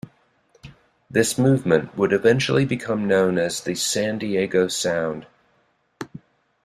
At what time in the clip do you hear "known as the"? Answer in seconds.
3.07-3.75